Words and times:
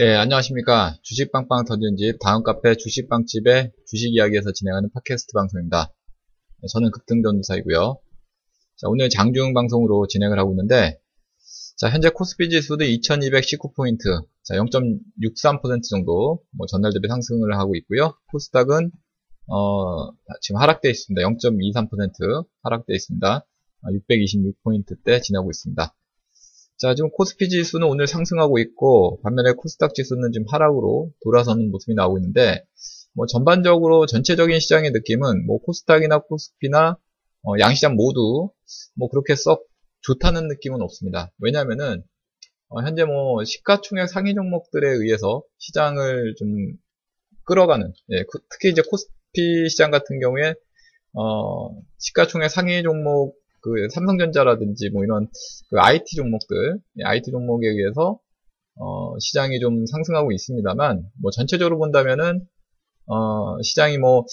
네, 0.00 0.14
안녕하십니까. 0.14 0.96
주식빵빵 1.02 1.64
던전집 1.64 2.20
다음 2.20 2.44
카페 2.44 2.76
주식빵집의 2.76 3.72
주식 3.84 4.14
이야기에서 4.14 4.52
진행하는 4.52 4.90
팟캐스트 4.94 5.32
방송입니다. 5.34 5.92
네, 6.62 6.68
저는 6.72 6.92
급등전도사이고요. 6.92 7.98
자, 8.76 8.86
오늘 8.86 9.08
장중 9.08 9.54
방송으로 9.54 10.06
진행을 10.06 10.38
하고 10.38 10.52
있는데, 10.52 11.00
자, 11.78 11.90
현재 11.90 12.10
코스피 12.10 12.48
지수도 12.48 12.84
2219포인트, 12.84 14.24
자, 14.44 14.54
0.63% 14.54 15.82
정도, 15.90 16.44
뭐 16.56 16.68
전날 16.68 16.92
대비 16.94 17.08
상승을 17.08 17.58
하고 17.58 17.74
있고요. 17.74 18.14
코스닥은, 18.30 18.92
어, 19.48 20.12
지금 20.42 20.60
하락되어 20.60 20.92
있습니다. 20.92 21.28
0.23% 21.28 22.46
하락되어 22.62 22.94
있습니다. 22.94 23.46
626포인트대 23.82 25.16
아, 25.16 25.20
지나고 25.20 25.50
있습니다. 25.50 25.92
자, 26.78 26.94
지금 26.94 27.10
코스피 27.10 27.48
지수는 27.48 27.88
오늘 27.88 28.06
상승하고 28.06 28.60
있고, 28.60 29.20
반면에 29.22 29.50
코스닥 29.52 29.94
지수는 29.94 30.30
지금 30.30 30.46
하락으로 30.48 31.10
돌아서는 31.24 31.72
모습이 31.72 31.94
나오고 31.94 32.18
있는데, 32.18 32.64
뭐 33.14 33.26
전반적으로 33.26 34.06
전체적인 34.06 34.60
시장의 34.60 34.92
느낌은 34.92 35.44
뭐 35.44 35.58
코스닥이나 35.58 36.20
코스피나 36.20 36.96
어, 37.42 37.58
양시장 37.58 37.96
모두 37.96 38.50
뭐 38.94 39.08
그렇게 39.08 39.34
썩 39.34 39.66
좋다는 40.02 40.46
느낌은 40.46 40.80
없습니다. 40.80 41.32
왜냐하면은 41.40 42.04
어, 42.68 42.80
현재 42.82 43.04
뭐 43.04 43.42
시가총액 43.44 44.08
상위 44.08 44.34
종목들에 44.34 44.88
의해서 44.88 45.42
시장을 45.58 46.36
좀 46.38 46.48
끌어가는, 47.44 47.92
예, 48.12 48.24
특히 48.50 48.70
이제 48.70 48.82
코스피 48.88 49.68
시장 49.68 49.90
같은 49.90 50.20
경우에 50.20 50.54
어, 51.14 51.70
시가총액 51.98 52.50
상위 52.50 52.84
종목 52.84 53.36
그 53.68 53.88
삼성전자라든지 53.94 54.90
뭐 54.90 55.04
이런 55.04 55.28
그 55.70 55.78
IT 55.78 56.16
종목들, 56.16 56.78
IT 57.04 57.30
종목에 57.30 57.68
의해서 57.68 58.18
어, 58.76 59.18
시장이 59.18 59.60
좀 59.60 59.84
상승하고 59.86 60.32
있습니다만 60.32 61.04
뭐 61.20 61.30
전체적으로 61.30 61.78
본다면은 61.78 62.46
어, 63.06 63.60
시장이 63.62 63.98
뭐 63.98 64.24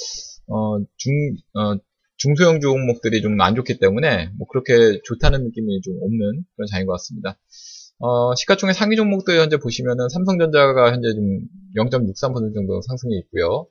어, 0.47 0.77
중, 0.97 1.13
어, 1.55 1.75
중소형 2.17 2.59
종목들이 2.61 3.21
좀 3.21 3.39
안 3.41 3.55
좋기 3.55 3.79
때문에 3.79 4.29
뭐 4.37 4.47
그렇게 4.47 4.99
좋다는 5.03 5.43
느낌이 5.45 5.81
좀 5.81 5.95
없는 6.01 6.45
그런 6.55 6.67
장인 6.71 6.87
것 6.87 6.93
같습니다. 6.93 7.37
어, 7.99 8.35
시가총액 8.35 8.75
상위 8.75 8.95
종목들 8.95 9.39
현재 9.39 9.57
보시면은 9.57 10.09
삼성전자가 10.09 10.91
현재 10.91 11.13
좀 11.13 11.41
0.63% 11.77 12.53
정도 12.53 12.81
상승이 12.81 13.17
있고요. 13.19 13.67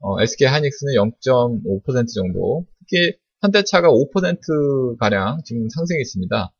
어, 0.00 0.20
SK 0.20 0.46
하이닉스는 0.48 0.94
0.5% 0.94 2.14
정도. 2.14 2.66
특히 2.80 3.16
현대차가 3.42 3.88
5%가량 3.88 5.40
지금 5.44 5.68
상승이 5.68 6.00
있습니다. 6.00 6.52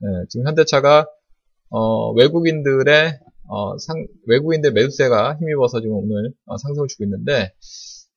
네, 0.00 0.08
지금 0.28 0.46
현대차가 0.46 1.06
어, 1.70 2.12
외국인들의 2.12 3.18
어, 3.48 3.78
상, 3.78 4.06
외국인들 4.26 4.72
매수세가 4.72 5.38
힘입어서 5.40 5.80
지금 5.80 5.96
오늘 5.96 6.32
어, 6.46 6.56
상승을 6.56 6.88
주고 6.88 7.04
있는데 7.04 7.52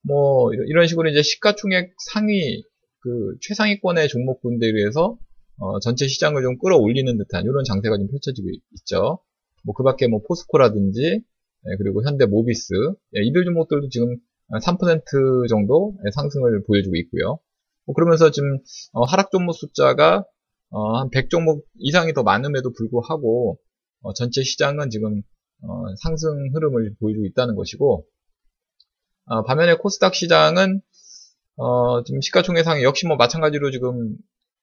뭐 0.03 0.51
이런 0.53 0.87
식으로 0.87 1.09
이제 1.09 1.21
시가총액 1.21 1.93
상위 2.11 2.63
그 2.99 3.37
최상위권의 3.41 4.07
종목군들에 4.09 4.77
의해서 4.77 5.17
어, 5.59 5.79
전체 5.79 6.07
시장을 6.07 6.41
좀 6.43 6.57
끌어올리는 6.59 7.17
듯한 7.17 7.43
이런 7.43 7.63
장세가 7.63 7.97
좀 7.97 8.07
펼쳐지고 8.07 8.47
있죠. 8.75 9.19
뭐 9.63 9.73
그밖에 9.75 10.07
뭐 10.07 10.21
포스코라든지 10.27 11.01
예, 11.01 11.75
그리고 11.77 12.03
현대 12.05 12.25
모비스 12.25 12.73
예, 13.15 13.21
이들 13.23 13.43
종목들도 13.43 13.89
지금 13.89 14.17
3% 14.51 15.49
정도 15.49 15.97
상승을 16.13 16.63
보여주고 16.65 16.95
있고요. 16.95 17.39
뭐 17.87 17.95
그러면서 17.95 18.29
지금 18.31 18.59
어, 18.91 19.03
하락 19.05 19.31
종목 19.31 19.53
숫자가 19.53 20.23
어, 20.69 20.97
한 20.97 21.09
100종목 21.09 21.63
이상이 21.79 22.13
더 22.13 22.21
많음에도 22.21 22.73
불구하고 22.73 23.57
어, 24.01 24.13
전체 24.13 24.43
시장은 24.43 24.89
지금 24.89 25.23
어, 25.63 25.95
상승 26.03 26.29
흐름을 26.53 26.95
보여주고 26.99 27.25
있다는 27.27 27.55
것이고 27.55 28.05
어, 29.25 29.43
반면에 29.43 29.75
코스닥 29.75 30.13
시장은 30.13 30.81
어, 31.55 32.03
지금 32.03 32.21
시가총액 32.21 32.63
상위 32.65 32.83
역시 32.83 33.07
뭐 33.07 33.15
마찬가지로 33.15 33.71
지금 33.71 34.15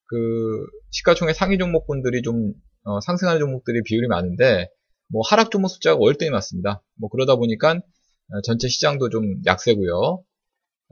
그 0.07 0.67
시가총액 0.91 1.35
상위 1.35 1.59
종목분들이 1.59 2.23
좀 2.23 2.53
상승하는 3.07 3.41
종목들이 3.41 3.83
비율이 3.83 4.07
많은데 4.07 4.69
뭐 5.09 5.23
하락 5.29 5.51
종목 5.51 5.69
숫자가 5.69 5.97
월등히 5.99 6.31
많습니다. 6.31 6.83
뭐 7.01 7.09
그러다 7.09 7.37
보니까 7.37 7.81
전체 8.45 8.69
시장도 8.69 9.09
좀 9.09 9.41
약세고요. 9.47 10.23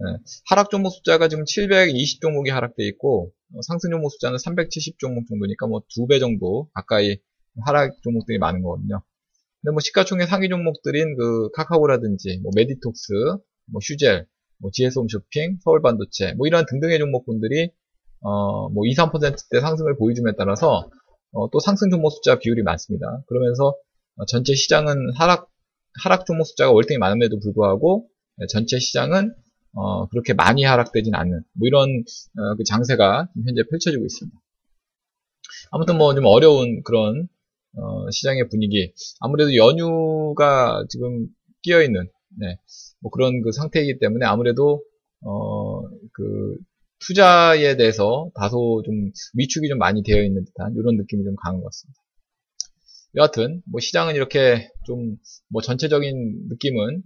예, 0.01 0.19
하락 0.49 0.71
종목 0.71 0.91
숫자가 0.91 1.29
지금 1.29 1.45
720 1.45 2.21
종목이 2.21 2.51
하락돼 2.51 2.85
있고 2.89 3.33
어, 3.55 3.61
상승 3.67 3.91
종목 3.91 4.11
숫자는 4.11 4.39
370 4.39 4.99
종목 4.99 5.27
정도니까 5.29 5.67
뭐 5.67 5.83
두 5.95 6.07
배 6.07 6.19
정도 6.19 6.69
가까이 6.75 7.19
하락 7.67 7.93
종목들이 8.03 8.39
많은 8.39 8.63
거거든요. 8.63 9.03
근데 9.63 9.73
뭐 9.73 9.81
시가총액 9.81 10.29
상위 10.29 10.49
종목들인 10.49 11.17
그 11.17 11.51
카카오라든지 11.53 12.41
뭐 12.43 12.51
메디톡스, 12.57 13.13
뭐 13.67 13.81
휴젤, 13.83 14.27
뭐 14.59 14.71
GS홈 14.73 15.07
쇼핑, 15.09 15.59
서울반도체 15.63 16.35
뭐 16.35 16.47
이런 16.47 16.65
등등의 16.69 16.99
종목분들이 16.99 17.71
어 18.23 18.69
뭐 18.71 18.87
2, 18.87 18.95
3%대 18.95 19.61
상승을 19.61 19.97
보여줌에 19.99 20.33
따라서 20.39 20.89
어 21.33 21.49
또 21.51 21.61
상승 21.61 21.91
종목 21.91 22.11
숫자 22.11 22.39
비율이 22.39 22.63
많습니다. 22.63 23.23
그러면서 23.29 23.75
어 24.17 24.25
전체 24.27 24.55
시장은 24.55 25.13
하락 25.17 25.49
하락 26.03 26.27
종목 26.27 26.45
숫자가 26.47 26.73
월등히 26.73 26.99
많음에도 26.99 27.39
불구하고 27.41 28.09
예, 28.41 28.47
전체 28.49 28.79
시장은 28.79 29.35
어, 29.75 30.07
그렇게 30.09 30.35
많이 30.35 30.65
하락되진 30.65 31.15
않는 31.15 31.43
뭐 31.55 31.67
이런 31.67 31.89
어, 32.39 32.57
그 32.57 32.65
장세가 32.65 33.29
현재 33.47 33.63
펼쳐지고 33.71 34.05
있습니다. 34.05 34.39
아무튼 35.71 35.97
뭐 35.99 36.15
좀 36.15 36.27
어려운 36.27 36.83
그런 36.83 37.29
어, 37.77 38.11
시장의 38.11 38.49
분위기 38.51 38.93
아무래도 39.21 39.57
연휴가 39.57 40.85
지금 40.91 41.27
끼어 41.63 41.83
있는 41.83 42.09
네, 42.39 42.57
뭐 43.01 43.11
그런 43.11 43.43
그 43.43 43.53
상태이기 43.53 43.99
때문에 43.99 44.27
아무래도 44.27 44.83
어, 45.23 45.83
그 46.13 46.57
투자에 47.07 47.77
대해서 47.77 48.31
다소 48.35 48.83
좀 48.85 49.11
위축이 49.35 49.69
좀 49.69 49.79
많이 49.79 50.03
되어 50.03 50.23
있는 50.23 50.45
듯한 50.45 50.75
이런 50.77 50.97
느낌이 50.97 51.25
좀 51.25 51.35
강한 51.43 51.61
것 51.61 51.67
같습니다. 51.67 52.01
여하튼 53.17 53.63
뭐 53.71 53.81
시장은 53.81 54.15
이렇게 54.15 54.71
좀 54.87 55.17
뭐 55.49 55.61
전체적인 55.63 56.49
느낌은 56.49 57.03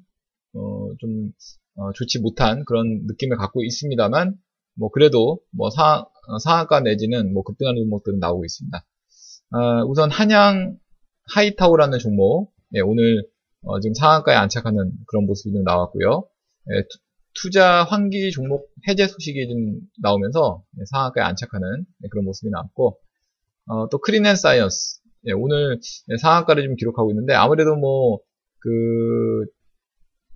어, 0.54 0.88
좀 1.00 1.32
어, 1.76 1.92
좋지 1.92 2.20
못한 2.20 2.64
그런 2.64 3.02
느낌을 3.06 3.36
갖고 3.36 3.62
있습니다만 3.64 4.34
뭐 4.74 4.90
그래도 4.90 5.40
뭐 5.52 5.70
상, 5.70 6.04
어, 6.28 6.38
상한가 6.38 6.80
내지는 6.80 7.32
뭐 7.32 7.42
급등하는 7.42 7.82
종목들은 7.82 8.18
나오고 8.18 8.44
있습니다. 8.44 8.78
어, 9.52 9.84
우선 9.86 10.10
한양 10.10 10.76
하이타우라는 11.34 11.98
종목 11.98 12.52
예, 12.74 12.80
오늘 12.80 13.26
어, 13.62 13.80
지금 13.80 13.94
상한가에 13.94 14.36
안착하는 14.36 14.92
그런 15.06 15.26
모습이 15.26 15.52
좀 15.52 15.64
나왔고요. 15.64 16.26
예, 16.72 16.82
투, 17.34 17.50
자 17.50 17.84
환기 17.84 18.30
종목 18.32 18.70
해제 18.88 19.06
소식이 19.06 19.48
좀 19.48 19.80
나오면서 20.02 20.62
예, 20.78 20.84
상한가에 20.90 21.24
안착하는 21.24 21.84
예, 22.04 22.08
그런 22.10 22.24
모습이 22.24 22.50
나왔고 22.50 22.98
어, 23.68 23.88
또 23.88 23.98
크린앤사이언스 23.98 25.00
예, 25.28 25.32
오늘 25.32 25.78
예, 26.10 26.16
상한가를 26.16 26.64
좀 26.64 26.76
기록하고 26.76 27.10
있는데 27.10 27.34
아무래도 27.34 27.76
뭐 27.76 28.20
그 28.66 29.46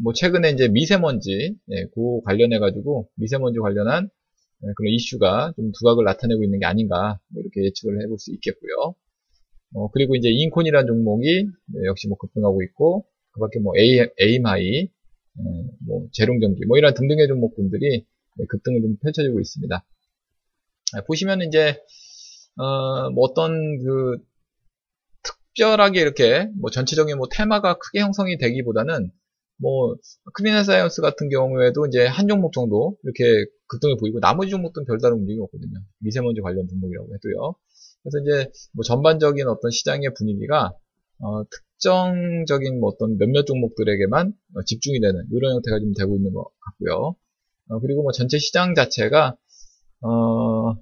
뭐 0.02 0.12
최근에 0.14 0.50
이제 0.50 0.68
미세먼지, 0.68 1.54
예, 1.70 1.84
그 1.94 2.20
관련해 2.24 2.58
가지고 2.58 3.08
미세먼지 3.16 3.58
관련한 3.58 4.08
예, 4.64 4.66
그런 4.76 4.92
이슈가 4.94 5.52
좀 5.56 5.72
두각을 5.78 6.04
나타내고 6.04 6.42
있는 6.42 6.58
게 6.58 6.66
아닌가 6.66 7.18
뭐 7.28 7.42
이렇게 7.42 7.64
예측을 7.64 8.02
해볼 8.02 8.18
수 8.18 8.32
있겠고요. 8.34 8.94
어, 9.74 9.90
그리고 9.92 10.16
이제 10.16 10.28
인콘이라는 10.30 10.86
종목이 10.86 11.28
예, 11.28 11.86
역시 11.86 12.08
뭐 12.08 12.16
급등하고 12.18 12.62
있고 12.62 13.06
그밖에 13.32 13.60
뭐 13.60 13.74
A, 13.76 14.06
에임하이, 14.18 14.82
예, 14.82 14.88
뭐 15.86 16.08
제룡전기 16.12 16.64
뭐 16.66 16.78
이런 16.78 16.94
등등의 16.94 17.28
종목군들이 17.28 18.06
예, 18.40 18.44
급등을 18.48 18.80
좀 18.80 18.96
펼쳐지고 19.02 19.38
있습니다. 19.38 19.84
아, 20.94 21.00
보시면 21.06 21.42
이제 21.42 21.76
어, 22.56 23.10
뭐 23.10 23.24
어떤 23.24 23.78
그 23.78 24.16
특별하게 25.22 26.00
이렇게 26.00 26.48
뭐 26.58 26.70
전체적인 26.70 27.16
뭐 27.18 27.28
테마가 27.30 27.78
크게 27.78 28.00
형성이 28.00 28.38
되기보다는 28.38 29.10
뭐 29.60 29.94
크린앤사이언스 30.34 31.02
같은 31.02 31.28
경우에도 31.28 31.86
이제 31.86 32.06
한 32.06 32.26
종목 32.28 32.52
정도 32.52 32.96
이렇게 33.04 33.46
급등을 33.68 33.96
보이고 33.98 34.18
나머지 34.20 34.50
종목들은 34.50 34.86
별다른 34.86 35.18
움직임이 35.18 35.42
없거든요. 35.42 35.78
미세먼지 35.98 36.40
관련 36.40 36.66
종목이라고 36.66 37.08
해도요. 37.14 37.54
그래서 38.02 38.18
이제 38.24 38.50
뭐 38.72 38.82
전반적인 38.82 39.46
어떤 39.46 39.70
시장의 39.70 40.14
분위기가 40.16 40.72
어, 41.18 41.44
특정적인 41.44 42.80
뭐 42.80 42.90
어떤 42.90 43.18
몇몇 43.18 43.44
종목들에게만 43.44 44.32
어, 44.56 44.62
집중이 44.64 45.00
되는 45.00 45.26
이런 45.30 45.54
형태가 45.54 45.78
좀 45.78 45.92
되고 45.92 46.16
있는 46.16 46.32
것 46.32 46.44
같고요. 46.60 47.14
어, 47.68 47.80
그리고 47.80 48.02
뭐 48.02 48.12
전체 48.12 48.38
시장 48.38 48.74
자체가 48.74 49.36
어, 50.00 50.74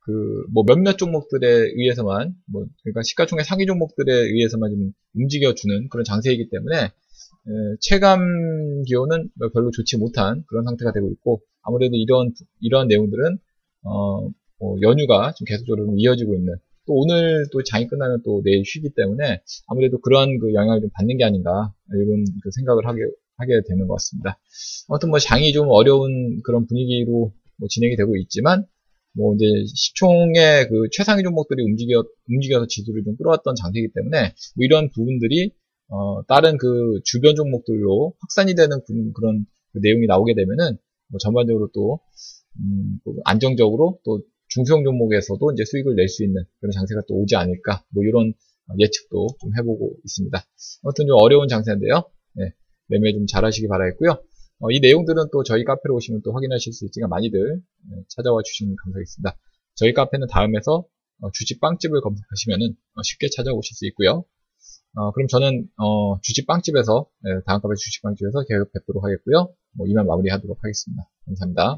그뭐 0.00 0.64
몇몇 0.66 0.98
종목들에 0.98 1.48
의해서만 1.48 2.34
뭐 2.46 2.64
그러니까 2.82 3.02
시가총액 3.02 3.44
상위 3.44 3.66
종목들에 3.66 4.12
의해서만 4.12 4.70
좀 4.70 4.92
움직여주는 5.14 5.88
그런 5.88 6.04
장세이기 6.04 6.48
때문에 6.50 6.90
체감 7.80 8.82
기온은 8.86 9.30
별로 9.52 9.70
좋지 9.70 9.98
못한 9.98 10.42
그런 10.48 10.64
상태가 10.64 10.92
되고 10.92 11.10
있고 11.10 11.40
아무래도 11.62 11.96
이런 11.96 12.32
이러한 12.60 12.88
내용들은 12.88 13.38
어, 13.82 14.28
뭐 14.58 14.78
연휴가 14.82 15.32
좀 15.36 15.44
계속적으로 15.44 15.94
이어지고 15.96 16.34
있는 16.34 16.54
또 16.86 16.94
오늘 16.94 17.46
또 17.52 17.62
장이 17.62 17.88
끝나면 17.88 18.22
또 18.24 18.42
내일 18.44 18.64
쉬기 18.64 18.90
때문에 18.94 19.42
아무래도 19.66 20.00
그런 20.00 20.38
그 20.38 20.54
영향을 20.54 20.80
좀 20.80 20.90
받는 20.94 21.16
게 21.18 21.24
아닌가 21.24 21.72
이런 21.92 22.24
그 22.42 22.50
생각을 22.52 22.86
하게 22.86 23.00
하게 23.36 23.60
되는 23.68 23.86
것 23.86 23.94
같습니다. 23.94 24.38
아무튼 24.88 25.10
뭐 25.10 25.18
장이 25.18 25.52
좀 25.52 25.68
어려운 25.68 26.40
그런 26.42 26.66
분위기로 26.66 27.32
뭐 27.58 27.68
진행이 27.68 27.96
되고 27.96 28.16
있지만 28.16 28.64
뭐 29.12 29.34
이제 29.34 29.46
시총의 29.74 30.68
그 30.68 30.88
최상위 30.92 31.22
종목들이 31.22 31.62
움직여 31.62 32.04
움직여서 32.28 32.66
지수를 32.68 33.02
좀 33.04 33.16
끌어왔던 33.16 33.54
장세이기 33.56 33.92
때문에 33.94 34.34
뭐 34.56 34.64
이런 34.64 34.90
부분들이 34.90 35.52
어 35.88 36.22
다른 36.26 36.58
그 36.58 37.00
주변 37.04 37.34
종목들로 37.36 38.14
확산이 38.20 38.54
되는 38.54 38.80
그런 39.14 39.46
그 39.72 39.78
내용이 39.82 40.06
나오게 40.06 40.34
되면은 40.34 40.78
뭐 41.08 41.18
전반적으로 41.18 41.70
또 41.74 42.00
음, 42.58 42.98
안정적으로 43.24 43.98
또 44.04 44.22
중소형 44.48 44.84
종목에서도 44.84 45.52
이제 45.52 45.64
수익을 45.64 45.94
낼 45.96 46.08
수 46.08 46.24
있는 46.24 46.42
그런 46.60 46.72
장세가 46.72 47.02
또 47.08 47.14
오지 47.16 47.36
않을까 47.36 47.84
뭐 47.90 48.04
이런 48.04 48.32
예측도 48.78 49.28
좀 49.40 49.50
해보고 49.58 49.92
있습니다. 50.04 50.38
아무튼 50.84 51.06
좀 51.06 51.16
어려운 51.20 51.46
장세인데요. 51.48 52.02
네, 52.34 52.52
매매 52.88 53.12
좀 53.12 53.26
잘하시기 53.26 53.68
바라겠고요. 53.68 54.10
어, 54.58 54.70
이 54.70 54.80
내용들은 54.80 55.26
또 55.32 55.42
저희 55.44 55.64
카페로 55.64 55.94
오시면 55.96 56.22
또 56.24 56.32
확인하실 56.32 56.72
수 56.72 56.86
있으니까 56.86 57.08
많이들 57.08 57.60
네, 57.90 57.96
찾아와 58.08 58.40
주시면 58.44 58.76
감사하겠습니다. 58.82 59.36
저희 59.74 59.92
카페는 59.92 60.26
다음에서 60.28 60.84
어, 61.20 61.30
주식 61.32 61.60
빵집을 61.60 62.00
검색하시면 62.00 62.74
어, 62.94 63.02
쉽게 63.04 63.28
찾아오실 63.36 63.76
수 63.76 63.86
있고요. 63.86 64.24
어, 64.96 65.12
그럼 65.12 65.28
저는 65.28 65.68
어, 65.76 66.18
주식 66.22 66.46
빵집에서 66.46 67.06
네, 67.22 67.30
다음 67.46 67.60
카페 67.60 67.74
주식 67.74 68.02
빵집에서 68.02 68.44
계속 68.48 68.72
뵙도록 68.72 69.04
하겠고요. 69.04 69.52
뭐 69.76 69.86
이만 69.86 70.06
마무리하도록 70.06 70.58
하겠습니다. 70.62 71.08
감사합니다. 71.26 71.76